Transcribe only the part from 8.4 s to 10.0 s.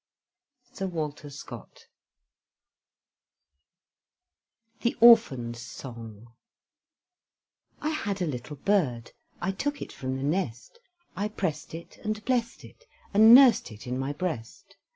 bird, I took it